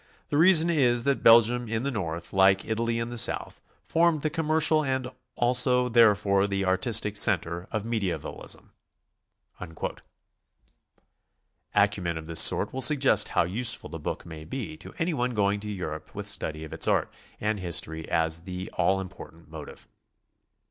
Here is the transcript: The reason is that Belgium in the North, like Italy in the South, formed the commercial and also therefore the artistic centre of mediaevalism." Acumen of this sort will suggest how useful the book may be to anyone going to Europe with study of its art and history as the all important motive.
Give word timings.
The 0.29 0.37
reason 0.37 0.71
is 0.71 1.03
that 1.03 1.21
Belgium 1.21 1.69
in 1.69 1.83
the 1.83 1.91
North, 1.91 2.33
like 2.33 2.65
Italy 2.65 2.97
in 2.97 3.09
the 3.11 3.19
South, 3.19 3.61
formed 3.83 4.23
the 4.23 4.31
commercial 4.31 4.83
and 4.83 5.07
also 5.35 5.87
therefore 5.89 6.47
the 6.47 6.65
artistic 6.65 7.15
centre 7.15 7.67
of 7.71 7.83
mediaevalism." 7.85 8.71
Acumen 11.75 12.17
of 12.17 12.25
this 12.25 12.39
sort 12.39 12.73
will 12.73 12.81
suggest 12.81 13.27
how 13.37 13.43
useful 13.43 13.91
the 13.91 13.99
book 13.99 14.25
may 14.25 14.43
be 14.43 14.75
to 14.77 14.91
anyone 14.97 15.35
going 15.35 15.59
to 15.59 15.69
Europe 15.69 16.15
with 16.15 16.25
study 16.25 16.63
of 16.63 16.73
its 16.73 16.87
art 16.87 17.13
and 17.39 17.59
history 17.59 18.09
as 18.09 18.39
the 18.41 18.71
all 18.79 18.99
important 19.01 19.49
motive. 19.51 19.87